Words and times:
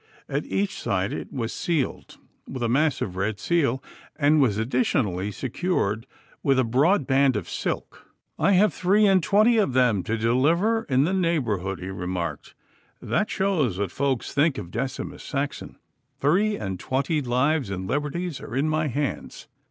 At 0.27 0.45
each 0.47 0.81
side 0.81 1.13
it 1.13 1.31
was 1.31 1.53
sealed 1.53 2.17
with 2.47 2.63
a 2.63 2.67
massive 2.67 3.15
red 3.15 3.39
seal, 3.39 3.83
and 4.15 4.41
was 4.41 4.57
additionally 4.57 5.31
secured 5.31 6.07
with 6.41 6.57
a 6.57 6.63
broad 6.63 7.05
band 7.05 7.35
of 7.35 7.47
silk. 7.47 8.07
'I 8.39 8.53
have 8.53 8.73
three 8.73 9.05
and 9.05 9.21
twenty 9.21 9.59
of 9.59 9.73
them 9.73 10.01
to 10.05 10.17
deliver 10.17 10.85
in 10.89 11.03
the 11.03 11.13
neighbourhood,' 11.13 11.81
he 11.81 11.89
remarked. 11.89 12.55
'That 12.99 13.29
shows 13.29 13.77
what 13.77 13.91
folk 13.91 14.23
think 14.23 14.57
of 14.57 14.71
Decimus 14.71 15.21
Saxon. 15.23 15.75
Three 16.19 16.55
and 16.55 16.79
twenty 16.79 17.21
lives 17.21 17.69
and 17.69 17.85
liberties 17.87 18.41
are 18.41 18.55
in 18.55 18.67
my 18.67 18.87
hands. 18.87 19.47